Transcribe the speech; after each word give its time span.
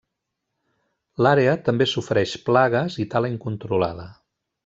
L'àrea 1.25 1.51
també 1.67 1.87
sofreix 1.91 2.33
plagues 2.49 2.97
i 3.05 3.07
tala 3.13 3.33
incontrolada. 3.35 4.09